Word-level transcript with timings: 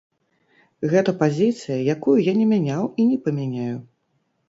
Гэта 0.93 1.13
пазіцыя, 1.19 1.77
якую 1.97 2.17
я 2.31 2.37
не 2.41 2.51
мяняў 2.55 2.83
і 2.97 3.11
не 3.15 3.23
памяняю. 3.27 3.73